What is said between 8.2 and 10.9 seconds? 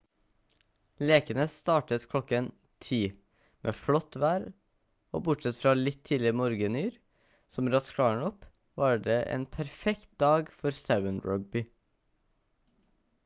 opp var det en perfekt dag for